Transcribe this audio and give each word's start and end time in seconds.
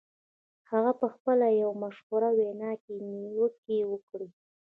هغه 0.71 0.91
په 0.99 1.07
خپله 1.13 1.45
یوه 1.61 1.73
مشهوره 1.83 2.29
وینا 2.37 2.71
کې 2.83 2.93
نیوکې 3.09 3.77
وکړې 3.91 4.27